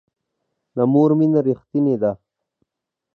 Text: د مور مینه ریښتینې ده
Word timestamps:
د 0.75 0.77
مور 0.93 1.11
مینه 1.19 1.39
ریښتینې 1.47 1.95
ده 2.01 2.11